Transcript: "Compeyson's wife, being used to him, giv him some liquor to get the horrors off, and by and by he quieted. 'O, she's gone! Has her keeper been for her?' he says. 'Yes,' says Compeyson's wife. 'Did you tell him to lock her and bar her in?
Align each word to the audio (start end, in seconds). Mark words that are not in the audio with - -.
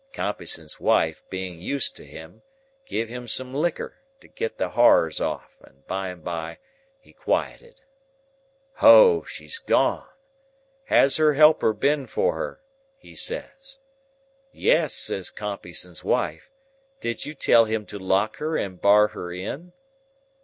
"Compeyson's 0.13 0.79
wife, 0.79 1.21
being 1.29 1.61
used 1.61 1.95
to 1.97 2.03
him, 2.03 2.41
giv 2.87 3.07
him 3.07 3.27
some 3.27 3.53
liquor 3.53 4.01
to 4.19 4.27
get 4.27 4.57
the 4.57 4.69
horrors 4.69 5.21
off, 5.21 5.57
and 5.63 5.85
by 5.85 6.09
and 6.09 6.23
by 6.23 6.57
he 6.99 7.13
quieted. 7.13 7.81
'O, 8.81 9.23
she's 9.25 9.59
gone! 9.59 10.07
Has 10.85 11.17
her 11.17 11.35
keeper 11.35 11.71
been 11.71 12.07
for 12.07 12.33
her?' 12.35 12.63
he 12.97 13.13
says. 13.13 13.77
'Yes,' 14.51 14.95
says 14.95 15.29
Compeyson's 15.29 16.03
wife. 16.03 16.49
'Did 16.99 17.27
you 17.27 17.35
tell 17.35 17.65
him 17.65 17.85
to 17.85 17.99
lock 17.99 18.37
her 18.37 18.57
and 18.57 18.81
bar 18.81 19.09
her 19.09 19.31
in? 19.31 19.71